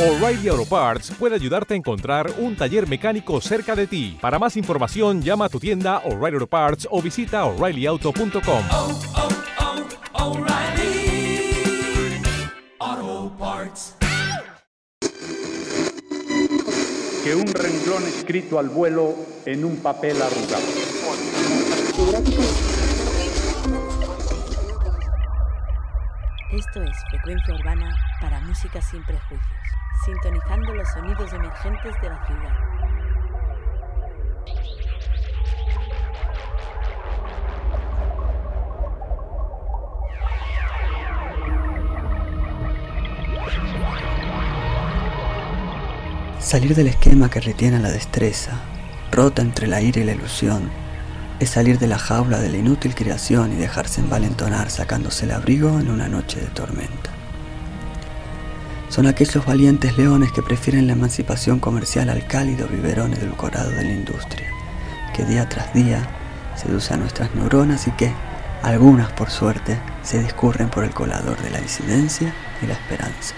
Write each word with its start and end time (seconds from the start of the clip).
O'Reilly 0.00 0.48
Auto 0.48 0.64
Parts 0.64 1.10
puede 1.18 1.34
ayudarte 1.34 1.74
a 1.74 1.76
encontrar 1.76 2.32
un 2.38 2.56
taller 2.56 2.88
mecánico 2.88 3.38
cerca 3.42 3.76
de 3.76 3.86
ti. 3.86 4.16
Para 4.18 4.38
más 4.38 4.56
información, 4.56 5.20
llama 5.20 5.44
a 5.44 5.48
tu 5.50 5.60
tienda 5.60 5.98
O'Reilly 6.06 6.36
Auto 6.36 6.46
Parts 6.46 6.88
o 6.90 7.02
visita 7.02 7.44
oreillyauto.com. 7.44 8.64
oh, 8.70 9.00
oh, 12.82 13.32
Parts. 13.38 13.96
que 17.22 17.34
un 17.34 17.46
renglón 17.46 18.02
escrito 18.04 18.58
al 18.58 18.70
vuelo 18.70 19.14
en 19.44 19.66
un 19.66 19.76
papel 19.82 20.16
arrugado. 20.22 20.64
Esto 26.52 26.82
es 26.82 26.96
Frecuencia 27.10 27.54
Urbana 27.54 27.94
para 28.20 28.40
Música 28.40 28.82
sin 28.82 29.04
Prejuicios, 29.04 29.59
sintonizando 30.04 30.72
los 30.74 30.88
sonidos 30.88 31.32
emergentes 31.32 31.94
de 32.00 32.08
la 32.08 32.26
ciudad. 32.26 32.70
Salir 46.38 46.74
del 46.74 46.88
esquema 46.88 47.30
que 47.30 47.40
retiene 47.40 47.78
la 47.78 47.90
destreza, 47.90 48.52
rota 49.12 49.42
entre 49.42 49.66
la 49.66 49.82
ira 49.82 50.00
y 50.00 50.04
la 50.04 50.12
ilusión, 50.12 50.70
es 51.38 51.50
salir 51.50 51.78
de 51.78 51.86
la 51.86 51.98
jaula 51.98 52.40
de 52.40 52.48
la 52.48 52.56
inútil 52.56 52.94
creación 52.94 53.52
y 53.52 53.56
dejarse 53.56 54.00
envalentonar 54.00 54.70
sacándose 54.70 55.26
el 55.26 55.32
abrigo 55.32 55.78
en 55.78 55.90
una 55.90 56.08
noche 56.08 56.40
de 56.40 56.48
tormenta. 56.48 57.19
Son 58.90 59.06
aquellos 59.06 59.46
valientes 59.46 59.96
leones 59.96 60.32
que 60.32 60.42
prefieren 60.42 60.88
la 60.88 60.94
emancipación 60.94 61.60
comercial 61.60 62.10
al 62.10 62.26
cálido 62.26 62.66
biberón 62.66 63.14
edulcorado 63.14 63.70
de 63.70 63.84
la 63.84 63.92
industria, 63.92 64.48
que 65.14 65.24
día 65.24 65.48
tras 65.48 65.72
día 65.72 66.08
seduce 66.56 66.92
a 66.92 66.96
nuestras 66.96 67.32
neuronas 67.36 67.86
y 67.86 67.92
que, 67.92 68.12
algunas 68.64 69.12
por 69.12 69.30
suerte, 69.30 69.78
se 70.02 70.20
discurren 70.20 70.70
por 70.70 70.82
el 70.82 70.90
colador 70.90 71.40
de 71.40 71.50
la 71.50 71.60
disidencia 71.60 72.34
y 72.60 72.66
la 72.66 72.74
esperanza. 72.74 73.36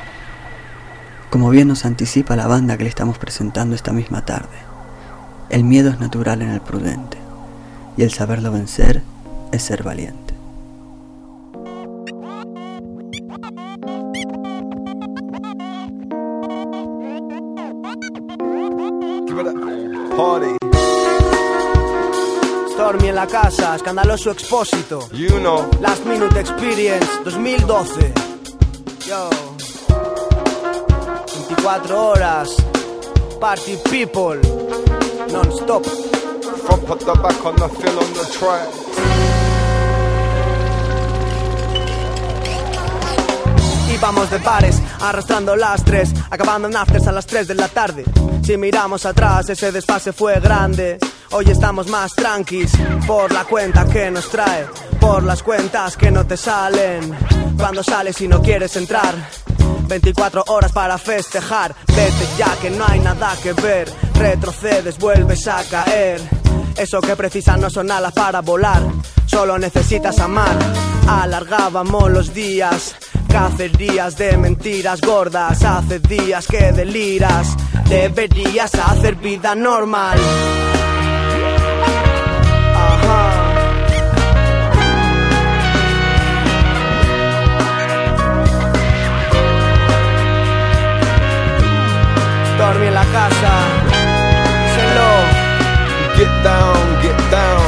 Como 1.28 1.50
bien 1.50 1.68
nos 1.68 1.84
anticipa 1.84 2.34
la 2.34 2.46
banda 2.46 2.78
que 2.78 2.84
le 2.84 2.88
estamos 2.88 3.18
presentando 3.18 3.74
esta 3.74 3.92
misma 3.92 4.24
tarde, 4.24 4.56
el 5.50 5.64
miedo 5.64 5.90
es 5.90 6.00
natural 6.00 6.40
en 6.40 6.48
el 6.48 6.62
prudente 6.62 7.18
y 7.98 8.04
el 8.04 8.10
saberlo 8.10 8.52
vencer 8.52 9.02
es 9.52 9.62
ser 9.62 9.82
valiente. 9.82 10.31
La 23.22 23.28
casa, 23.28 23.76
escandaloso 23.76 24.32
expósito. 24.32 25.08
you 25.12 25.38
know. 25.38 25.70
Last 25.80 26.04
Minute 26.04 26.40
Experience 26.40 27.06
2012. 27.22 28.12
Yo. 29.06 29.30
24 31.46 31.96
horas. 31.96 32.56
Party 33.38 33.76
people. 33.90 34.40
Non-stop. 35.30 35.84
Put 35.84 37.00
the 37.00 37.14
back 37.22 37.44
on 37.46 37.54
the 37.56 37.68
fill 37.68 37.98
on 37.98 38.12
the 38.12 38.26
track. 38.32 38.68
Y 43.88 43.96
vamos 43.98 44.30
de 44.30 44.38
pares, 44.40 44.81
arrastrando 45.02 45.56
lastres, 45.56 46.12
acabando 46.30 46.68
en 46.68 46.76
afters 46.76 47.06
a 47.06 47.12
las 47.12 47.26
3 47.26 47.48
de 47.48 47.54
la 47.54 47.68
tarde. 47.68 48.04
Si 48.42 48.56
miramos 48.56 49.04
atrás, 49.04 49.48
ese 49.50 49.72
desfase 49.72 50.12
fue 50.12 50.40
grande. 50.40 50.98
Hoy 51.32 51.46
estamos 51.50 51.88
más 51.88 52.12
tranquis 52.14 52.72
por 53.06 53.32
la 53.32 53.44
cuenta 53.44 53.86
que 53.86 54.10
nos 54.10 54.28
trae, 54.28 54.66
por 55.00 55.22
las 55.22 55.42
cuentas 55.42 55.96
que 55.96 56.10
no 56.10 56.26
te 56.26 56.36
salen. 56.36 57.16
Cuando 57.56 57.82
sales 57.82 58.20
y 58.20 58.28
no 58.28 58.40
quieres 58.42 58.76
entrar, 58.76 59.14
24 59.88 60.44
horas 60.48 60.72
para 60.72 60.98
festejar. 60.98 61.74
Vete 61.88 62.28
ya 62.38 62.54
que 62.56 62.70
no 62.70 62.84
hay 62.86 63.00
nada 63.00 63.34
que 63.42 63.52
ver, 63.52 63.90
retrocedes, 64.14 64.98
vuelves 64.98 65.46
a 65.48 65.62
caer. 65.64 66.20
Eso 66.76 67.00
que 67.00 67.16
precisas 67.16 67.58
no 67.58 67.68
son 67.68 67.90
alas 67.90 68.12
para 68.12 68.40
volar, 68.40 68.82
solo 69.26 69.58
necesitas 69.58 70.18
amar. 70.20 70.56
Alargábamos 71.06 72.10
los 72.10 72.32
días, 72.32 72.94
cacerías 73.32 74.16
de 74.16 74.36
mentiras 74.36 75.00
gordas. 75.00 75.64
Hace 75.64 75.98
días 76.00 76.46
que 76.46 76.70
deliras, 76.72 77.56
deberías 77.88 78.74
hacer 78.74 79.16
vida 79.16 79.54
normal. 79.54 80.18
Stormy 92.54 92.86
en 92.86 92.94
la 92.94 93.04
casa, 93.04 93.52
díselo. 94.66 95.10
Get 96.16 96.42
down, 96.44 97.02
get 97.02 97.30
down. 97.30 97.61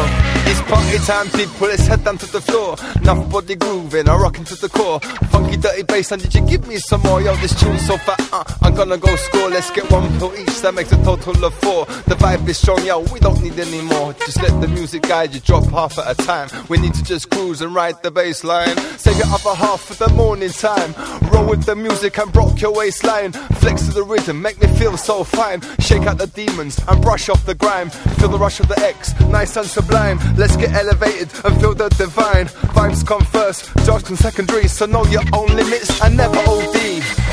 It's 0.56 0.70
party 0.70 0.98
time, 0.98 1.28
people. 1.30 1.66
Let's 1.66 1.86
head 1.88 2.04
down 2.04 2.16
to 2.18 2.30
the 2.30 2.40
floor. 2.40 2.76
Enough 3.02 3.28
body 3.28 3.56
grooving, 3.56 4.08
I'm 4.08 4.22
rocking 4.22 4.44
to 4.44 4.54
the 4.54 4.68
core. 4.68 5.00
Funky, 5.30 5.56
dirty 5.56 5.82
bass, 5.82 6.12
and 6.12 6.22
did 6.22 6.32
you 6.32 6.46
give 6.46 6.68
me 6.68 6.76
some 6.76 7.00
more? 7.02 7.20
Yo, 7.20 7.34
this 7.36 7.58
tune's 7.58 7.84
so 7.84 7.96
fat, 7.98 8.20
uh, 8.32 8.44
I'm 8.62 8.72
gonna 8.74 8.96
go 8.96 9.16
score. 9.16 9.48
Let's 9.50 9.70
get 9.72 9.90
one 9.90 10.06
pill 10.18 10.32
each, 10.38 10.60
that 10.60 10.72
makes 10.74 10.92
a 10.92 11.02
total 11.02 11.44
of 11.44 11.54
four. 11.54 11.86
The 12.06 12.14
vibe 12.14 12.46
is 12.48 12.58
strong, 12.58 12.84
yo, 12.86 13.00
we 13.12 13.18
don't 13.18 13.42
need 13.42 13.58
any 13.58 13.80
more. 13.82 14.12
Just 14.12 14.40
let 14.42 14.60
the 14.60 14.68
music 14.68 15.02
guide 15.02 15.34
you, 15.34 15.40
drop 15.40 15.64
half 15.70 15.98
at 15.98 16.08
a 16.08 16.24
time. 16.24 16.48
We 16.68 16.78
need 16.78 16.94
to 16.94 17.02
just 17.02 17.30
cruise 17.30 17.60
and 17.60 17.74
ride 17.74 18.00
the 18.04 18.12
bass 18.12 18.44
line. 18.44 18.76
Save 18.96 19.16
your 19.18 19.26
other 19.26 19.56
half 19.56 19.80
for 19.80 19.94
the 19.94 20.12
morning 20.14 20.50
time. 20.50 20.94
Roll 21.32 21.46
with 21.48 21.64
the 21.64 21.74
music 21.74 22.16
and 22.18 22.34
rock 22.36 22.60
your 22.60 22.72
waistline. 22.72 23.32
Flex 23.58 23.86
to 23.86 23.92
the 23.92 24.04
rhythm, 24.04 24.40
make 24.40 24.60
me 24.60 24.68
feel 24.78 24.96
so 24.96 25.24
fine. 25.24 25.60
Shake 25.80 26.06
out 26.06 26.18
the 26.18 26.28
demons 26.28 26.78
and 26.86 27.02
brush 27.02 27.28
off 27.28 27.44
the 27.44 27.56
grime. 27.56 27.90
Feel 27.90 28.28
the 28.28 28.38
rush 28.38 28.60
of 28.60 28.68
the 28.68 28.78
X, 28.78 29.18
nice 29.30 29.56
and 29.56 29.66
sublime. 29.66 30.18
Let's 30.44 30.56
get 30.56 30.74
elevated 30.74 31.30
and 31.42 31.58
feel 31.58 31.74
the 31.74 31.88
divine. 31.88 32.48
Vibes 32.76 33.06
come 33.06 33.24
first, 33.24 33.74
judged 33.86 34.10
and 34.10 34.18
secondary. 34.18 34.68
So 34.68 34.84
know 34.84 35.02
your 35.06 35.22
own 35.32 35.46
limits 35.46 36.02
and 36.02 36.18
never 36.18 36.36
OD. 36.36 37.23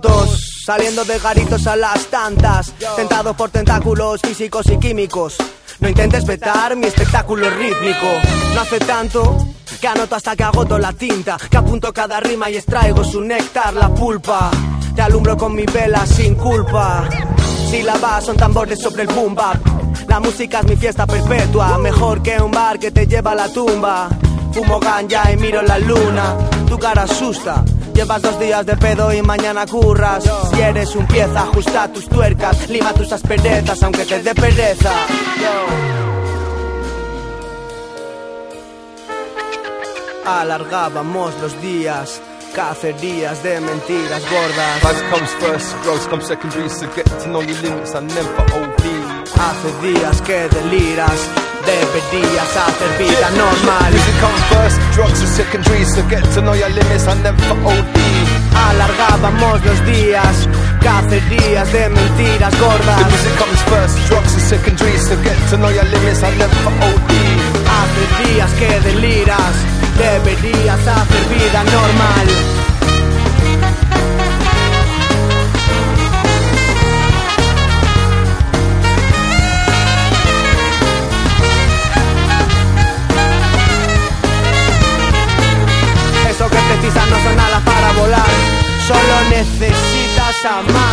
Tontos, 0.00 0.62
saliendo 0.64 1.04
de 1.04 1.18
garitos 1.18 1.66
a 1.66 1.76
las 1.76 2.06
tantas, 2.06 2.72
tentados 2.96 3.34
por 3.36 3.50
tentáculos 3.50 4.20
físicos 4.20 4.66
y 4.70 4.78
químicos. 4.78 5.36
No 5.80 5.88
intentes 5.88 6.24
vetar 6.26 6.76
mi 6.76 6.86
espectáculo 6.86 7.48
rítmico. 7.50 8.06
No 8.54 8.60
hace 8.60 8.80
tanto 8.80 9.36
Que 9.80 9.86
anoto 9.86 10.16
hasta 10.16 10.34
que 10.34 10.42
agoto 10.42 10.76
la 10.76 10.92
tinta 10.92 11.36
Que 11.48 11.56
apunto 11.56 11.92
cada 11.92 12.18
rima 12.18 12.50
y 12.50 12.56
extraigo 12.56 13.04
su 13.04 13.20
néctar, 13.20 13.74
la 13.74 13.88
pulpa. 13.88 14.50
Te 14.96 15.02
alumbro 15.02 15.36
con 15.36 15.54
mi 15.54 15.64
vela 15.66 16.04
sin 16.04 16.34
culpa. 16.34 17.08
Si 17.70 17.82
la 17.82 17.96
vas 17.98 18.24
son 18.24 18.36
tambores 18.36 18.80
sobre 18.80 19.02
el 19.02 19.08
boom 19.08 19.36
bap. 19.36 19.56
La 20.08 20.18
música 20.18 20.60
es 20.60 20.66
mi 20.66 20.76
fiesta 20.76 21.06
perpetua 21.06 21.78
Mejor 21.78 22.22
que 22.22 22.40
un 22.40 22.50
bar 22.50 22.78
que 22.78 22.90
te 22.90 23.06
lleva 23.06 23.32
a 23.32 23.36
la 23.36 23.48
tumba. 23.48 24.08
Fumo 24.52 24.80
ganja 24.80 25.30
y 25.30 25.36
miro 25.36 25.62
la 25.62 25.78
luna 25.78 26.36
Tu 26.66 26.76
cara 26.78 27.02
asusta 27.02 27.62
Llevas 27.98 28.22
dos 28.22 28.38
días 28.38 28.64
de 28.64 28.76
pedo 28.76 29.12
y 29.12 29.20
mañana 29.22 29.66
curras. 29.66 30.22
Si 30.52 30.60
eres 30.60 30.94
un 30.94 31.04
pieza, 31.08 31.42
ajusta 31.42 31.92
tus 31.92 32.08
tuercas, 32.08 32.70
lima 32.70 32.94
tus 32.94 33.10
asperezas, 33.10 33.82
aunque 33.82 34.04
te 34.04 34.22
dé 34.22 34.36
pereza. 34.36 34.92
Alargábamos 40.24 41.34
los 41.42 41.60
días, 41.60 42.22
cacerías 42.54 43.42
de 43.42 43.60
mentiras 43.60 44.22
gordas. 44.30 44.84
Life 44.84 45.10
comes 45.10 45.30
first, 45.40 45.82
growth 45.82 46.08
comes 46.08 46.26
secondary, 46.28 46.70
so 46.70 46.86
get 46.94 47.04
to 47.04 47.26
know 47.26 47.42
your 47.42 47.60
limits 47.62 47.96
and 47.96 48.06
never 48.14 48.42
OD. 48.42 49.18
Hace 49.34 49.92
días 49.92 50.22
que 50.22 50.48
deliras, 50.48 51.28
deberías 51.68 52.48
hacer 52.56 52.90
vida 52.98 53.28
normal. 53.36 53.90
Music 53.92 54.16
comes 54.20 54.42
first, 54.52 54.76
drugs 54.94 55.20
are 55.22 55.32
secondary, 55.40 55.84
so 55.84 56.02
get 56.08 56.24
to 56.34 56.40
know 56.40 56.54
your 56.54 56.70
limits 56.70 57.06
and 57.06 57.22
never 57.22 57.52
OD. 57.72 57.96
Alargábamos 58.68 59.64
los 59.64 59.78
días, 59.84 60.48
cacerías 60.80 61.70
de 61.72 61.88
mentiras 61.90 62.52
The 62.52 62.60
gordas. 62.60 63.06
music 63.12 63.34
comes 63.38 63.62
first, 63.70 63.94
drugs 64.08 64.32
are 64.36 64.46
secondary, 64.54 64.96
so 64.98 65.14
get 65.22 65.38
to 65.50 65.56
know 65.58 65.70
your 65.70 65.84
limits 65.84 66.22
and 66.22 66.38
never 66.38 66.72
OD. 66.88 67.12
Hace 67.76 68.04
días 68.24 68.50
que 68.58 68.72
deliras, 68.88 69.54
deberías 69.98 70.80
hacer 70.86 71.22
vida 71.28 71.64
normal. 71.64 72.57
Necesitas 90.48 90.87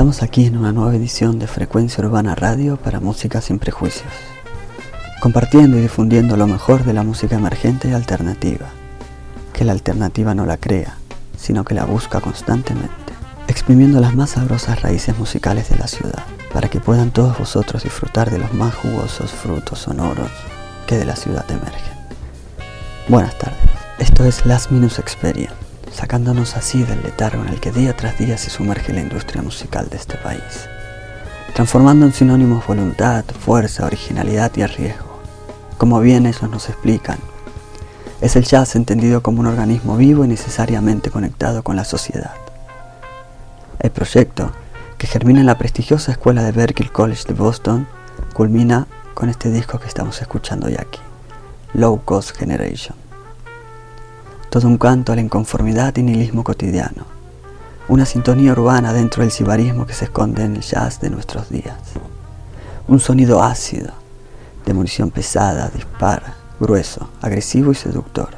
Estamos 0.00 0.22
aquí 0.22 0.46
en 0.46 0.56
una 0.56 0.72
nueva 0.72 0.96
edición 0.96 1.38
de 1.38 1.46
Frecuencia 1.46 2.02
Urbana 2.02 2.34
Radio 2.34 2.78
para 2.78 3.00
Música 3.00 3.42
sin 3.42 3.58
Prejuicios, 3.58 4.10
compartiendo 5.20 5.76
y 5.76 5.82
difundiendo 5.82 6.38
lo 6.38 6.46
mejor 6.46 6.84
de 6.84 6.94
la 6.94 7.02
música 7.02 7.36
emergente 7.36 7.90
y 7.90 7.92
alternativa, 7.92 8.68
que 9.52 9.66
la 9.66 9.72
alternativa 9.72 10.34
no 10.34 10.46
la 10.46 10.56
crea, 10.56 10.96
sino 11.36 11.66
que 11.66 11.74
la 11.74 11.84
busca 11.84 12.22
constantemente, 12.22 13.12
exprimiendo 13.46 14.00
las 14.00 14.14
más 14.14 14.30
sabrosas 14.30 14.80
raíces 14.80 15.18
musicales 15.18 15.68
de 15.68 15.76
la 15.76 15.86
ciudad, 15.86 16.24
para 16.50 16.70
que 16.70 16.80
puedan 16.80 17.10
todos 17.10 17.38
vosotros 17.38 17.82
disfrutar 17.82 18.30
de 18.30 18.38
los 18.38 18.54
más 18.54 18.74
jugosos 18.74 19.30
frutos 19.30 19.80
sonoros 19.80 20.30
que 20.86 20.96
de 20.96 21.04
la 21.04 21.14
ciudad 21.14 21.44
emergen. 21.50 21.92
Buenas 23.06 23.36
tardes, 23.36 23.60
esto 23.98 24.24
es 24.24 24.46
Last 24.46 24.70
Minus 24.70 24.98
Experience 24.98 25.69
sacándonos 25.92 26.56
así 26.56 26.82
del 26.82 27.02
letargo 27.02 27.42
en 27.42 27.48
el 27.48 27.60
que 27.60 27.72
día 27.72 27.96
tras 27.96 28.18
día 28.18 28.38
se 28.38 28.50
sumerge 28.50 28.92
la 28.92 29.00
industria 29.00 29.42
musical 29.42 29.88
de 29.88 29.96
este 29.96 30.16
país, 30.16 30.68
transformando 31.54 32.06
en 32.06 32.12
sinónimos 32.12 32.66
voluntad, 32.66 33.24
fuerza, 33.24 33.86
originalidad 33.86 34.52
y 34.56 34.62
arriesgo. 34.62 35.20
Como 35.78 36.00
bien 36.00 36.26
ellos 36.26 36.48
nos 36.50 36.68
explican, 36.68 37.18
es 38.20 38.36
el 38.36 38.44
jazz 38.44 38.76
entendido 38.76 39.22
como 39.22 39.40
un 39.40 39.46
organismo 39.46 39.96
vivo 39.96 40.24
y 40.24 40.28
necesariamente 40.28 41.10
conectado 41.10 41.62
con 41.62 41.76
la 41.76 41.84
sociedad. 41.84 42.34
El 43.78 43.90
proyecto, 43.90 44.52
que 44.98 45.06
germina 45.06 45.40
en 45.40 45.46
la 45.46 45.56
prestigiosa 45.56 46.12
escuela 46.12 46.42
de 46.42 46.52
Berklee 46.52 46.90
College 46.90 47.24
de 47.26 47.34
Boston, 47.34 47.88
culmina 48.34 48.86
con 49.14 49.30
este 49.30 49.50
disco 49.50 49.78
que 49.78 49.88
estamos 49.88 50.20
escuchando 50.20 50.66
hoy 50.66 50.76
aquí, 50.78 51.00
Low 51.72 52.02
Cost 52.04 52.36
Generation 52.36 52.99
todo 54.50 54.66
un 54.66 54.78
canto 54.78 55.12
a 55.12 55.14
la 55.14 55.22
inconformidad 55.22 55.96
y 55.96 56.02
nihilismo 56.02 56.42
cotidiano, 56.42 57.04
una 57.86 58.04
sintonía 58.04 58.50
urbana 58.50 58.92
dentro 58.92 59.22
del 59.22 59.30
sibarismo 59.30 59.86
que 59.86 59.94
se 59.94 60.06
esconde 60.06 60.44
en 60.44 60.56
el 60.56 60.62
jazz 60.62 61.00
de 61.00 61.08
nuestros 61.08 61.50
días, 61.50 61.78
un 62.88 62.98
sonido 62.98 63.44
ácido, 63.44 63.92
de 64.66 64.74
munición 64.74 65.12
pesada, 65.12 65.70
dispara, 65.72 66.34
grueso, 66.58 67.08
agresivo 67.22 67.70
y 67.70 67.76
seductor, 67.76 68.30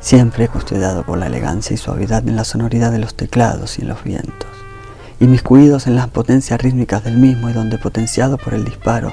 siempre 0.00 0.48
custodiado 0.48 1.04
por 1.04 1.18
la 1.18 1.28
elegancia 1.28 1.74
y 1.74 1.76
suavidad 1.76 2.26
en 2.26 2.34
la 2.34 2.44
sonoridad 2.44 2.90
de 2.90 2.98
los 2.98 3.14
teclados 3.14 3.78
y 3.78 3.82
en 3.82 3.88
los 3.88 4.02
vientos, 4.02 4.48
inmiscuidos 5.20 5.86
en 5.86 5.94
las 5.94 6.08
potencias 6.08 6.60
rítmicas 6.60 7.04
del 7.04 7.16
mismo 7.16 7.48
y 7.48 7.52
donde 7.52 7.78
potenciado 7.78 8.36
por 8.38 8.54
el 8.54 8.64
disparo 8.64 9.12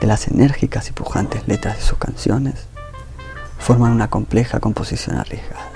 de 0.00 0.08
las 0.08 0.26
enérgicas 0.26 0.88
y 0.88 0.92
pujantes 0.92 1.46
letras 1.46 1.76
de 1.76 1.82
sus 1.82 1.98
canciones, 1.98 2.69
forman 3.60 3.92
una 3.92 4.08
compleja 4.08 4.58
composición 4.58 5.16
arriesgada. 5.16 5.70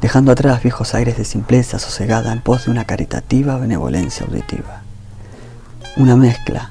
Dejando 0.00 0.32
atrás 0.32 0.62
viejos 0.62 0.94
aires 0.94 1.16
de 1.16 1.24
simpleza 1.24 1.78
sosegada 1.78 2.32
en 2.32 2.40
pos 2.40 2.66
de 2.66 2.70
una 2.70 2.84
caritativa 2.84 3.56
benevolencia 3.56 4.26
auditiva. 4.26 4.82
Una 5.96 6.16
mezcla 6.16 6.70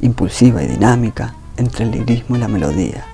impulsiva 0.00 0.62
y 0.62 0.66
dinámica 0.66 1.34
entre 1.56 1.84
el 1.84 1.92
lirismo 1.92 2.36
y 2.36 2.38
la 2.38 2.48
melodía, 2.48 3.04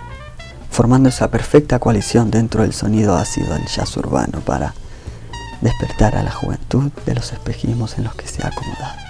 formando 0.70 1.08
esa 1.08 1.30
perfecta 1.30 1.78
coalición 1.78 2.30
dentro 2.30 2.62
del 2.62 2.72
sonido 2.72 3.16
ácido 3.16 3.54
del 3.54 3.66
jazz 3.66 3.96
urbano 3.96 4.40
para 4.40 4.74
despertar 5.60 6.16
a 6.16 6.22
la 6.22 6.30
juventud 6.30 6.90
de 7.04 7.14
los 7.14 7.32
espejismos 7.32 7.98
en 7.98 8.04
los 8.04 8.14
que 8.14 8.28
se 8.28 8.44
ha 8.44 8.48
acomodado. 8.48 9.05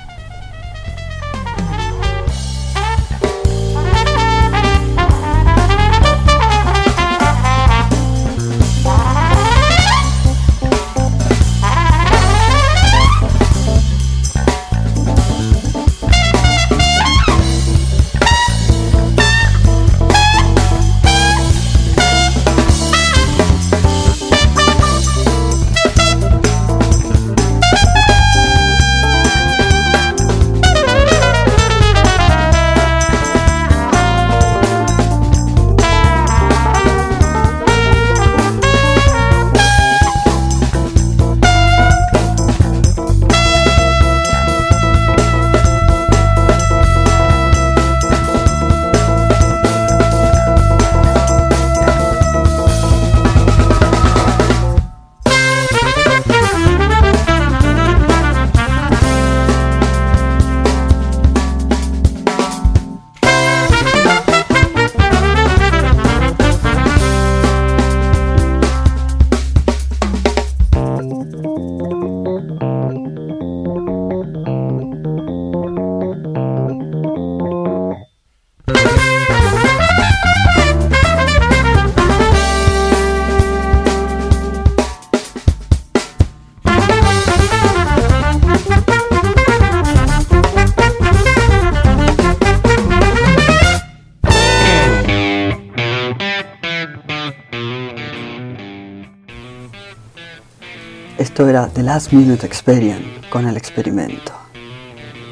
Esto 101.37 101.51
era 101.51 101.69
The 101.69 101.83
Last 101.83 102.15
Minute 102.15 102.47
Experience 102.47 103.29
con 103.29 103.47
el 103.47 103.59
experimento. 103.59 104.33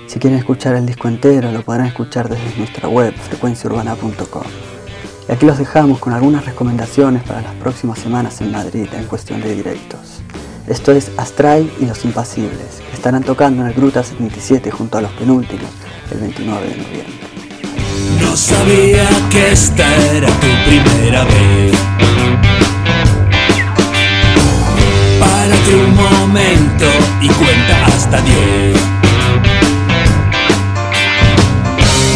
Si 0.06 0.18
quieren 0.18 0.38
escuchar 0.38 0.76
el 0.76 0.84
disco 0.84 1.08
entero 1.08 1.50
lo 1.50 1.62
podrán 1.62 1.86
escuchar 1.86 2.28
desde 2.28 2.58
nuestra 2.58 2.90
web 2.90 3.14
frecuenciaurbana.com. 3.14 4.42
Y 5.26 5.32
aquí 5.32 5.46
los 5.46 5.56
dejamos 5.56 6.00
con 6.00 6.12
algunas 6.12 6.44
recomendaciones 6.44 7.22
para 7.22 7.40
las 7.40 7.54
próximas 7.54 8.00
semanas 8.00 8.42
en 8.42 8.52
Madrid 8.52 8.86
en 8.92 9.06
cuestión 9.06 9.40
de 9.40 9.54
directos. 9.54 10.20
Esto 10.68 10.92
es 10.92 11.10
Astray 11.16 11.72
y 11.80 11.86
Los 11.86 12.04
Impasibles, 12.04 12.82
estarán 12.92 13.22
tocando 13.22 13.62
en 13.62 13.68
el 13.68 13.74
Gruta 13.74 14.04
77 14.04 14.70
junto 14.70 14.98
a 14.98 15.00
los 15.00 15.12
penúltimos 15.12 15.70
el 16.10 16.18
29 16.18 16.68
de 16.68 16.76
noviembre. 16.76 17.14
No 18.20 18.36
sabía 18.36 19.08
que 19.30 19.52
esta 19.52 19.86
era 20.12 20.28
tu 20.28 20.48
primera 20.66 21.24
vez. 21.24 22.53
Momento 25.94 26.86
y 27.20 27.28
cuenta 27.28 27.86
hasta 27.86 28.20
diez. 28.20 28.76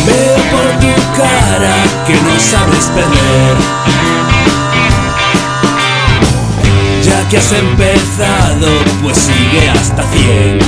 Veo 0.06 0.36
por 0.52 0.80
tu 0.80 0.92
cara 1.16 1.76
que 2.06 2.14
no 2.14 2.38
sabes 2.38 2.86
perder. 2.94 3.56
Ya 7.04 7.28
que 7.28 7.38
has 7.38 7.52
empezado, 7.52 8.68
pues 9.02 9.16
sigue 9.18 9.70
hasta 9.70 10.02
cien. 10.12 10.58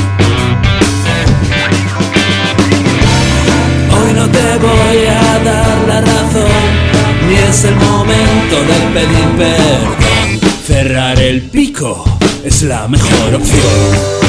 Hoy 3.93 4.13
no 4.15 4.29
te 4.29 4.57
voy 4.59 5.07
a 5.07 5.39
dar 5.45 5.79
la 5.89 6.01
razón, 6.01 6.71
ni 7.29 7.35
es 7.37 7.65
el 7.65 7.77
momento 7.77 8.57
de 8.69 8.79
pedir 8.95 9.29
perdón. 9.37 10.01
Cerrar 10.67 11.19
el 11.21 11.43
pico 11.43 12.20
es 12.45 12.63
la 12.63 12.89
mejor 12.89 13.35
opción. 13.35 14.21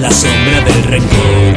La 0.00 0.10
sombra 0.10 0.60
del 0.64 0.82
rencor. 0.84 1.54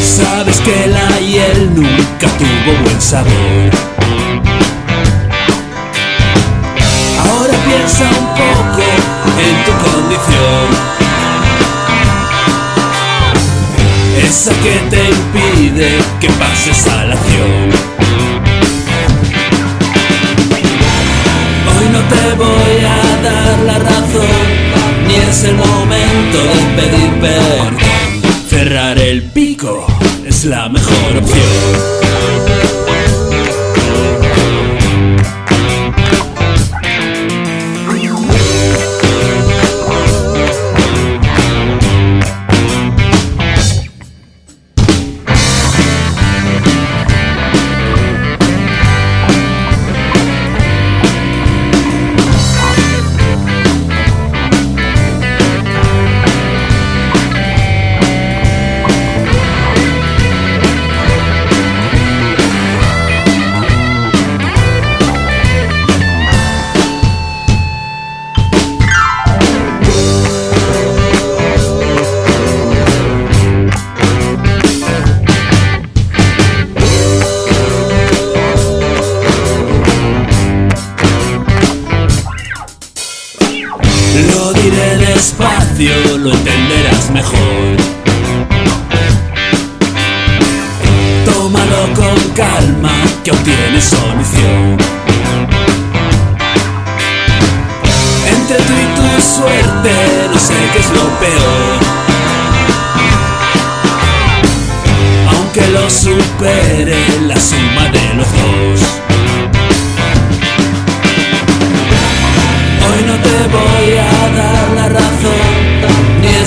Sabes 0.00 0.60
que 0.60 0.86
la 0.88 1.20
hiel 1.20 1.74
nunca 1.74 2.28
tuvo 2.38 2.82
buen 2.84 3.00
sabor. 3.00 3.70
Piensa 7.86 8.04
un 8.18 8.26
poco 8.34 8.82
en 9.38 9.64
tu 9.64 9.72
condición. 9.84 10.66
Esa 14.24 14.52
que 14.60 14.74
te 14.90 15.08
impide 15.08 15.98
que 16.20 16.28
pases 16.30 16.86
a 16.88 17.04
la 17.04 17.14
acción. 17.14 17.70
Hoy 21.68 21.88
no 21.92 22.00
te 22.00 22.34
voy 22.34 22.84
a 22.84 23.22
dar 23.22 23.58
la 23.60 23.78
razón, 23.78 24.46
ni 25.06 25.14
es 25.14 25.44
el 25.44 25.54
momento 25.54 26.38
de 26.38 26.82
pedir 26.82 27.20
perdón. 27.20 27.76
Cerrar 28.48 28.98
el 28.98 29.22
pico 29.22 29.86
es 30.26 30.44
la 30.44 30.68
mejor 30.68 31.18
opción. 31.18 32.05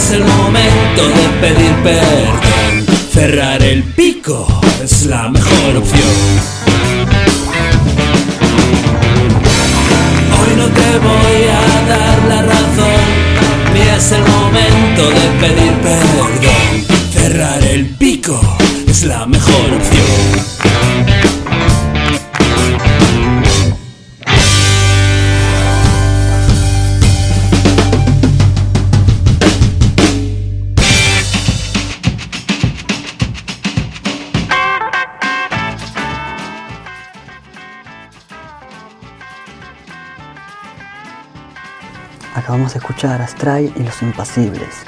Es 0.10 0.16
el 0.16 0.26
momento 0.26 1.08
de 1.08 1.30
pedir 1.42 1.74
perdón. 1.84 2.86
Cerrar 3.12 3.62
el 3.62 3.84
pico 3.84 4.48
es 4.84 5.06
la 5.06 5.30
mejor 5.30 5.78
opción. 5.78 6.08
Hoy 10.40 10.56
no 10.58 10.68
te 10.68 10.90
voy 11.00 11.42
a 11.48 11.62
dar 11.94 12.18
la 12.28 12.42
razón, 12.42 13.02
es 13.96 14.12
el 14.12 14.22
momento 14.22 15.10
de 15.10 15.28
pedir 15.40 15.74
perdón. 15.84 16.32
Cerrar 17.14 17.64
el 17.64 17.86
pico 17.86 18.40
es 18.88 19.04
la 19.04 19.26
mejor 19.26 19.74
opción. 19.74 20.69
Acabamos 42.60 42.74
de 42.74 42.80
escuchar 42.80 43.22
a 43.22 43.28
Stray 43.28 43.74
y 43.78 43.84
Los 43.84 44.02
Impasibles, 44.02 44.84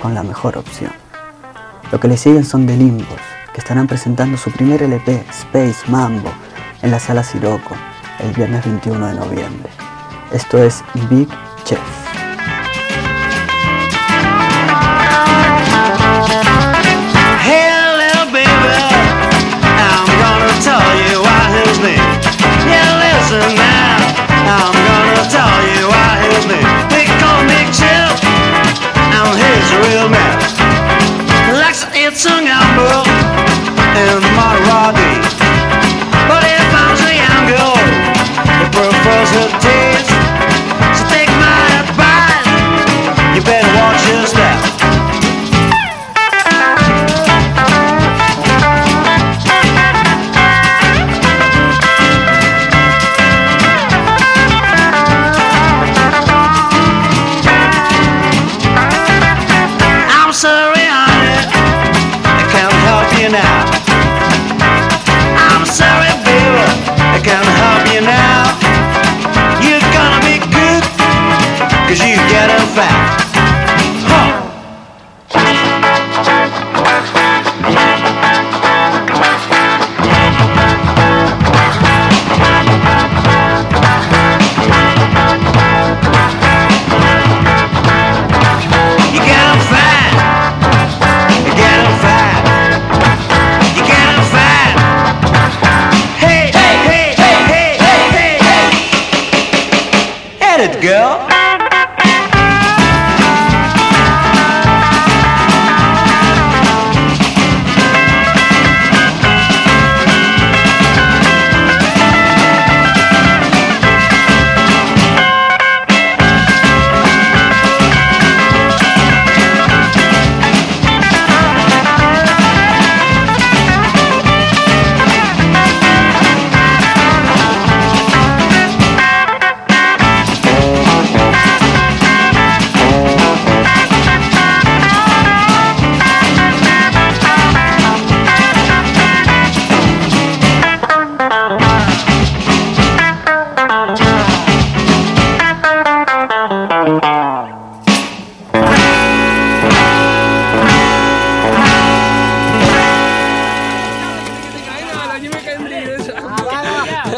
con 0.00 0.12
la 0.12 0.24
mejor 0.24 0.58
opción. 0.58 0.90
Lo 1.92 2.00
que 2.00 2.08
le 2.08 2.16
siguen 2.16 2.44
son 2.44 2.66
The 2.66 2.76
Limbos, 2.76 3.20
que 3.54 3.60
estarán 3.60 3.86
presentando 3.86 4.36
su 4.36 4.50
primer 4.50 4.82
LP, 4.82 5.24
Space 5.30 5.86
Mambo, 5.86 6.32
en 6.82 6.90
la 6.90 6.98
sala 6.98 7.22
Siroco, 7.22 7.76
el 8.18 8.32
viernes 8.32 8.64
21 8.64 9.06
de 9.06 9.14
noviembre. 9.14 9.70
Esto 10.32 10.58
es 10.58 10.82
Big 11.08 11.28
Chef. 11.62 11.78
down 29.22 29.36
his 29.36 29.68
real 29.86 30.08
man. 30.08 30.38
Lex 31.60 31.84
ain't 31.94 32.16
sung 32.16 32.46
out 32.48 32.66
girl 32.76 33.04
in 34.02 34.20
Maserati. 34.36 35.12
But 36.28 36.42
he 36.48 36.56
finds 36.72 37.00
a 37.10 37.14
young 37.22 37.44
girl 37.52 37.76
who 38.58 38.64
prefers 38.74 39.81
fact. 72.74 73.01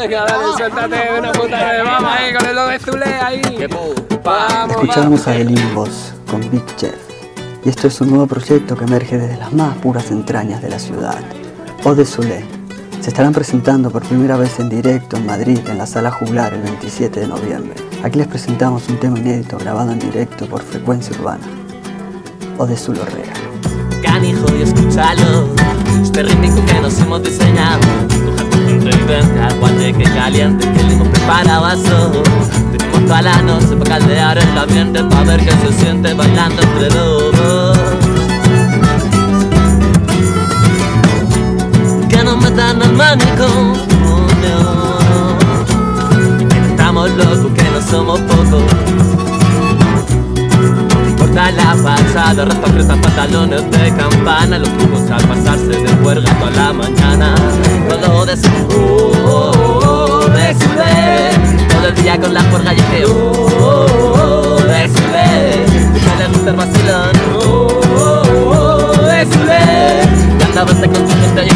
Venga, 0.07 0.23
dale, 0.23 0.43
suéltate 0.55 0.95
de 0.95 1.19
una 1.19 1.31
puta 1.31 1.71
vez. 1.71 1.83
Vamos 1.83 2.11
ahí 2.15 2.33
con 2.35 2.45
el 2.45 2.55
de 2.55 2.79
Zule 2.79 3.05
ahí. 3.05 3.67
Vamos, 4.23 4.75
Escuchábamos 4.75 5.27
a 5.27 5.35
Elin 5.35 5.73
Voss 5.73 6.13
con 6.29 6.47
Big 6.51 6.63
Chef. 6.75 6.93
Y 7.63 7.69
esto 7.69 7.87
es 7.87 7.99
un 8.01 8.09
nuevo 8.11 8.27
proyecto 8.27 8.77
que 8.77 8.83
emerge 8.83 9.17
desde 9.17 9.37
las 9.37 9.51
más 9.51 9.75
puras 9.77 10.11
entrañas 10.11 10.61
de 10.61 10.69
la 10.69 10.77
ciudad. 10.77 11.17
Ode 11.83 12.05
Soleil. 12.05 12.45
Se 13.01 13.09
estarán 13.09 13.33
presentando 13.33 13.89
por 13.89 14.03
primera 14.03 14.37
vez 14.37 14.59
en 14.59 14.69
directo 14.69 15.17
en 15.17 15.25
Madrid, 15.25 15.59
en 15.67 15.79
la 15.79 15.87
Sala 15.87 16.11
Juglar, 16.11 16.53
el 16.53 16.61
27 16.61 17.21
de 17.21 17.27
noviembre. 17.27 17.73
Aquí 18.03 18.19
les 18.19 18.27
presentamos 18.27 18.87
un 18.89 18.99
tema 18.99 19.17
inédito 19.17 19.57
grabado 19.57 19.91
en 19.91 19.97
directo 19.97 20.45
por 20.45 20.61
Frecuencia 20.61 21.15
Urbana. 21.17 21.47
Ode 22.59 22.77
Zulorrea. 22.77 23.33
Canijo 24.03 24.45
y 24.55 24.61
escúchalo 24.61 25.49
Este 26.03 26.21
rítmico 26.21 26.63
que 26.63 26.79
nos 26.79 26.99
hemos 26.99 27.23
diseñado 27.23 27.79
Reinvente 28.65 29.39
Aguante 29.39 29.93
que 29.93 30.03
caliente 30.03 30.71
Que 30.71 30.83
le 30.83 30.93
hemos 30.93 31.07
preparado 31.09 31.65
a 31.65 31.73
eso 31.73 32.23
Tenemos 32.77 33.05
toda 33.05 33.21
la 33.21 33.41
noche 33.41 33.75
para 33.77 33.99
caldear 33.99 34.37
el 34.37 34.57
ambiente 34.57 35.03
Pa' 35.03 35.23
ver 35.23 35.39
qué 35.39 35.51
se 35.51 35.73
siente 35.73 36.13
bailando 36.13 36.61
entre 36.61 36.89
dos. 36.89 37.77
Que 42.09 42.23
nos 42.23 42.37
metan 42.37 42.81
al 42.81 42.93
manicomio 42.93 43.85
Que 46.51 46.59
no 46.59 46.65
estamos 46.67 47.09
locos, 47.11 47.51
que 47.55 47.63
no 47.63 47.81
somos 47.81 48.19
pocos. 48.21 48.63
Corta 51.17 51.51
la 51.51 51.75
fachada, 51.75 52.45
rasta 52.45 52.71
cresta, 52.71 52.95
pantalones 52.95 53.71
de 53.71 53.93
campana. 53.95 54.59
Los 54.59 54.69
tipos 54.77 55.01
al 55.11 55.23
pasarse 55.27 55.67
de 55.67 55.89
juerga 56.01 56.33
toda 56.39 56.51
la 56.51 56.73
mañana 56.73 57.35
Todo 58.25 58.33
uh, 58.33 60.29
de 60.31 60.55
su 60.55 60.67
ley 60.73 61.29
Todo 61.69 61.87
el 61.89 61.95
día 61.95 62.19
con 62.19 62.33
la 62.33 62.41
juerga 62.45 62.73
y 62.73 62.77
es 62.77 62.85
su 64.91 65.07
ley 65.11 65.65
Que 65.93 66.09
le 66.17 66.27
gusta 66.29 66.49
el 66.49 66.55
vacilón, 66.55 67.15
uh, 67.35 67.69
de 69.05 69.25
su 69.31 69.43
ley 69.43 70.01
Y 70.39 70.43
anda 70.43 70.61
a 70.61 70.65
verse 70.65 70.87
con 70.87 71.07
su 71.07 71.15
gente 71.19 71.45
y 71.45 71.49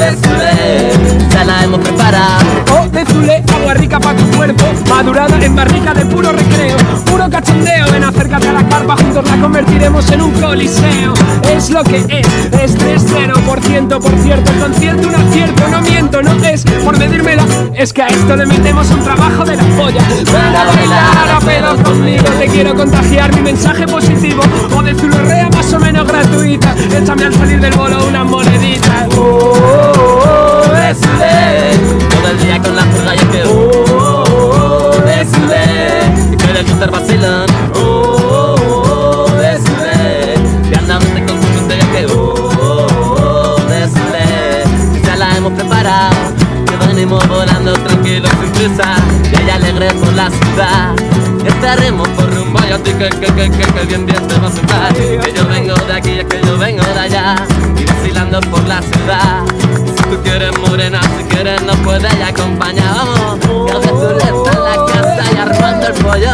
es 0.00 0.18
su 0.18 0.30
ley 0.38 1.28
Ya 1.30 1.44
la 1.44 1.64
hemos 1.64 1.80
preparado 1.80 2.69
De 2.92 3.04
Zule, 3.06 3.44
agua 3.54 3.74
rica 3.74 4.00
para 4.00 4.16
tu 4.18 4.24
cuerpo, 4.36 4.64
madurada 4.88 5.38
en 5.44 5.54
barrica 5.54 5.94
de 5.94 6.04
puro 6.06 6.32
recreo, 6.32 6.76
puro 7.04 7.30
cachondeo. 7.30 7.86
Ven, 7.92 8.02
acércate 8.02 8.48
a 8.48 8.52
la 8.52 8.68
carpa, 8.68 8.96
juntos 8.96 9.24
la 9.30 9.40
convertiremos 9.40 10.10
en 10.10 10.22
un 10.22 10.32
coliseo. 10.32 11.14
Es 11.54 11.70
lo 11.70 11.84
que 11.84 11.98
es, 11.98 12.06
es 12.08 12.78
3-0%, 12.78 13.98
por 14.00 14.16
cierto, 14.16 14.52
concierto 14.60 15.08
un 15.08 15.14
acierto, 15.14 15.68
no 15.68 15.80
miento, 15.82 16.22
no 16.22 16.32
es 16.44 16.64
por 16.84 16.98
medírmela, 16.98 17.44
es 17.74 17.92
que 17.92 18.02
a 18.02 18.08
esto 18.08 18.34
le 18.34 18.46
metemos 18.46 18.90
un 18.90 19.00
trabajo 19.00 19.44
de 19.44 19.56
la 19.56 19.64
polla. 19.76 20.02
Ven 20.08 20.56
a 20.56 20.64
bailar 20.64 21.30
a 21.36 21.40
pedos 21.40 21.80
conmigo, 21.82 22.24
te 22.38 22.46
quiero 22.46 22.74
contagiar 22.74 23.34
mi 23.36 23.42
mensaje 23.42 23.86
positivo, 23.86 24.42
o 24.76 24.82
de 24.82 24.94
Zulorrea 24.94 25.48
más 25.50 25.72
o 25.72 25.78
menos 25.78 26.06
gratuita, 26.06 26.74
échame 26.96 27.24
al 27.24 27.34
salir 27.34 27.60
del 27.60 27.74
bolo 27.74 28.04
unas 28.08 28.26
moneditas. 28.26 28.59
Ti 52.80 52.92
que, 52.92 53.08
que, 53.08 53.26
que, 53.26 53.50
que, 53.50 53.86
bien 53.86 54.06
bien 54.06 54.26
te 54.28 54.38
va 54.38 54.48
a 54.48 54.50
sentar. 54.50 54.92
Que 54.94 55.32
yo 55.34 55.46
vengo 55.48 55.74
de 55.74 55.92
aquí, 55.92 56.10
es 56.18 56.24
que 56.24 56.40
yo 56.42 56.58
vengo 56.58 56.82
de 56.82 57.00
allá. 57.00 57.34
Y 57.76 57.84
vacilando 57.84 58.40
por 58.40 58.66
la 58.66 58.82
ciudad. 58.82 59.44
Si 59.96 60.02
tú 60.04 60.22
quieres 60.22 60.56
morena, 60.58 61.00
si 61.16 61.24
quieres 61.24 61.62
nos 61.62 61.76
puedes 61.78 62.12
y 62.14 62.22
el 63.70 63.82
Jesús 63.82 64.12
está 64.18 64.52
en 64.52 64.64
la 64.64 64.86
casa 64.86 65.32
y 65.32 65.36
armando 65.38 65.86
el 65.86 65.94
pollo 65.94 66.30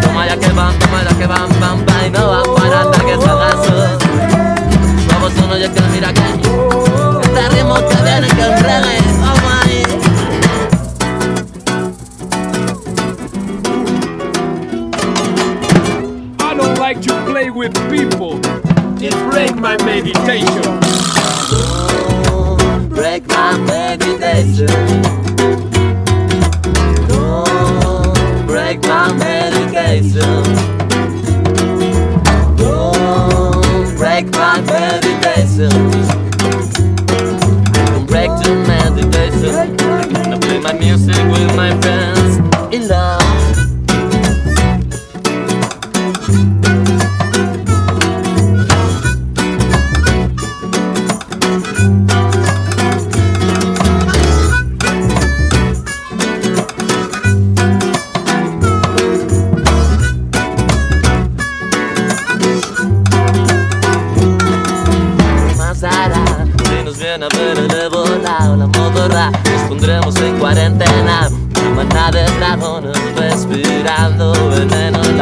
Toma 0.00 0.26
ya 0.26 0.36
que 0.36 0.48
van, 0.48 0.78
toma 0.78 1.02
ya 1.02 1.18
que 1.18 1.26
van, 1.26 1.48
van, 1.60 1.86
van 1.86 1.97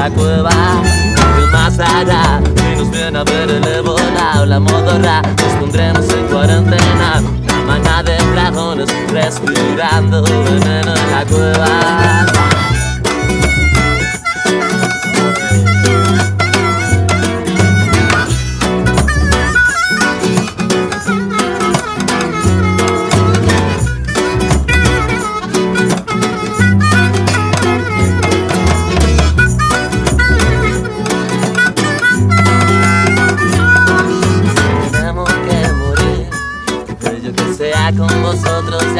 la 0.08 0.14
cueva. 0.14 0.50
Más 1.52 1.78
allá, 1.78 2.40
si 2.56 2.76
nos 2.76 2.90
viene 2.90 3.18
a 3.18 3.24
ver 3.24 3.50
el 3.50 3.66
ébola 3.66 4.40
o 4.40 4.46
la 4.46 4.60
modorra, 4.60 5.22
nos 5.22 5.52
pondremos 5.60 6.08
en 6.10 6.26
cuarentena. 6.26 7.22
La 7.46 7.64
mañana 7.66 8.02
de 8.02 8.16
dragones 8.32 8.88
respirando 9.10 10.22
veneno 10.22 10.94
en 10.94 11.10
la 11.10 11.24
cueva. 11.28 12.05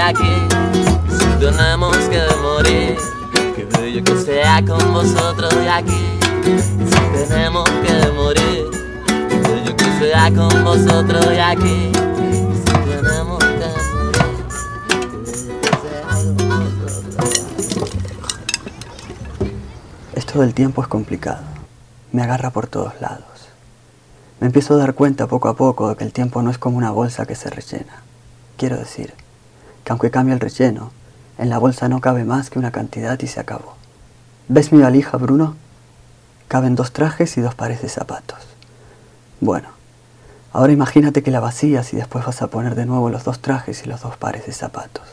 De 0.06 0.10
aquí. 0.10 0.46
Si 1.10 1.40
tenemos 1.40 1.96
que 1.96 2.22
morir, 2.42 2.96
que 3.54 3.92
yo 3.92 4.04
que 4.04 4.22
sea 4.22 4.64
con 4.64 4.92
vosotros 4.92 5.54
de 5.54 5.68
aquí. 5.68 6.18
Si 6.44 7.28
tenemos 7.28 7.68
que 7.68 8.12
morir, 8.12 8.70
que 9.28 9.64
yo 9.64 9.76
que 9.76 9.84
sea 9.98 10.30
con 10.30 10.64
vosotros 10.64 11.28
de 11.28 11.40
aquí. 11.40 11.92
Esto 20.14 20.40
del 20.40 20.54
tiempo 20.54 20.82
es 20.82 20.88
complicado. 20.88 21.42
Me 22.12 22.22
agarra 22.22 22.50
por 22.50 22.66
todos 22.66 23.00
lados. 23.00 23.24
Me 24.38 24.46
empiezo 24.48 24.74
a 24.74 24.76
dar 24.76 24.94
cuenta 24.94 25.26
poco 25.26 25.48
a 25.48 25.56
poco 25.56 25.88
de 25.88 25.96
que 25.96 26.04
el 26.04 26.12
tiempo 26.12 26.42
no 26.42 26.50
es 26.50 26.58
como 26.58 26.76
una 26.76 26.90
bolsa 26.90 27.26
que 27.26 27.34
se 27.34 27.48
rellena. 27.48 28.02
Quiero 28.56 28.76
decir, 28.76 29.14
que 29.86 29.92
aunque 29.92 30.10
cambie 30.10 30.34
el 30.34 30.40
relleno, 30.40 30.90
en 31.38 31.48
la 31.48 31.58
bolsa 31.58 31.88
no 31.88 32.00
cabe 32.00 32.24
más 32.24 32.50
que 32.50 32.58
una 32.58 32.72
cantidad 32.72 33.20
y 33.20 33.28
se 33.28 33.38
acabó. 33.38 33.76
¿Ves 34.48 34.72
mi 34.72 34.82
valija, 34.82 35.16
Bruno? 35.16 35.54
Caben 36.48 36.74
dos 36.74 36.92
trajes 36.92 37.36
y 37.36 37.40
dos 37.40 37.54
pares 37.54 37.82
de 37.82 37.88
zapatos. 37.88 38.40
Bueno, 39.40 39.68
ahora 40.52 40.72
imagínate 40.72 41.22
que 41.22 41.30
la 41.30 41.38
vacías 41.38 41.92
y 41.92 41.96
después 41.96 42.26
vas 42.26 42.42
a 42.42 42.48
poner 42.48 42.74
de 42.74 42.84
nuevo 42.84 43.10
los 43.10 43.22
dos 43.22 43.38
trajes 43.38 43.84
y 43.84 43.88
los 43.88 44.00
dos 44.00 44.16
pares 44.16 44.46
de 44.46 44.52
zapatos. 44.52 45.04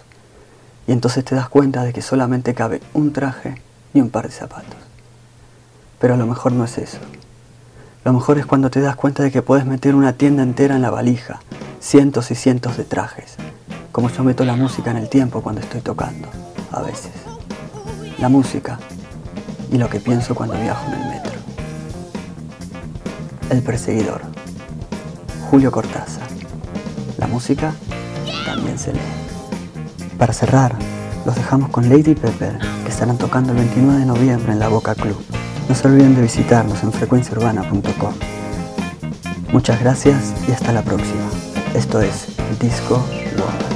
Y 0.87 0.91
entonces 0.91 1.23
te 1.23 1.35
das 1.35 1.49
cuenta 1.49 1.83
de 1.83 1.93
que 1.93 2.01
solamente 2.01 2.55
cabe 2.55 2.81
un 2.95 3.13
traje 3.13 3.61
y 3.93 4.01
un 4.01 4.09
par 4.09 4.25
de 4.25 4.33
zapatos. 4.33 4.79
Pero 5.99 6.15
a 6.15 6.17
lo 6.17 6.25
mejor 6.25 6.51
no 6.51 6.63
es 6.63 6.79
eso. 6.79 6.97
Lo 8.03 8.11
mejor 8.11 8.39
es 8.39 8.47
cuando 8.47 8.71
te 8.71 8.81
das 8.81 8.95
cuenta 8.95 9.21
de 9.21 9.29
que 9.29 9.43
puedes 9.43 9.67
meter 9.67 9.93
una 9.93 10.13
tienda 10.13 10.41
entera 10.41 10.75
en 10.75 10.81
la 10.81 10.89
valija, 10.89 11.41
cientos 11.83 12.31
y 12.31 12.35
cientos 12.35 12.77
de 12.77 12.85
trajes, 12.85 13.35
como 13.91 14.09
yo 14.09 14.23
meto 14.23 14.45
la 14.45 14.55
música 14.55 14.89
en 14.89 14.97
el 14.97 15.09
tiempo 15.09 15.41
cuando 15.41 15.59
estoy 15.59 15.81
tocando, 15.81 16.29
a 16.71 16.81
veces. 16.81 17.11
La 18.19 18.29
música 18.29 18.79
y 19.69 19.77
lo 19.77 19.89
que 19.89 19.99
pienso 19.99 20.33
cuando 20.33 20.55
viajo 20.55 20.87
en 20.87 20.93
el 20.93 21.09
metro. 21.09 21.33
El 23.49 23.61
perseguidor. 23.61 24.21
Julio 25.51 25.71
Cortázar. 25.71 26.27
La 27.17 27.27
música 27.27 27.73
también 28.45 28.79
se 28.79 28.93
lee. 28.93 28.99
Para 30.17 30.31
cerrar, 30.31 30.75
los 31.25 31.35
dejamos 31.35 31.69
con 31.69 31.89
Lady 31.89 32.15
Pepper, 32.15 32.59
que 32.83 32.89
estarán 32.89 33.17
tocando 33.17 33.51
el 33.51 33.57
29 33.57 33.99
de 33.99 34.05
noviembre 34.05 34.53
en 34.53 34.59
la 34.59 34.69
Boca 34.69 34.95
Club. 34.95 35.21
No 35.67 35.75
se 35.75 35.87
olviden 35.87 36.15
de 36.15 36.21
visitarnos 36.21 36.81
en 36.81 36.93
frecuenciaurbana.com. 36.93 38.13
Muchas 39.51 39.79
gracias 39.81 40.33
y 40.47 40.51
hasta 40.53 40.71
la 40.71 40.81
próxima. 40.81 41.52
Esto 41.73 42.01
es 42.01 42.27
Disco 42.59 43.03
World. 43.37 43.72